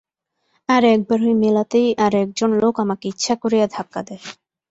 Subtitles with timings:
[0.69, 4.23] আর একবার ঐ মেলাতেই আর একজন লোক আমাকে ইচ্ছা করিয়া ধাক্কা দেয়।